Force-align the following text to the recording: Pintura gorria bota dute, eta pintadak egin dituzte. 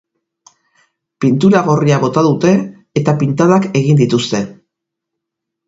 Pintura 1.25 1.61
gorria 1.67 1.99
bota 2.05 2.25
dute, 2.29 2.55
eta 3.03 3.17
pintadak 3.21 3.71
egin 3.83 4.03
dituzte. 4.03 4.43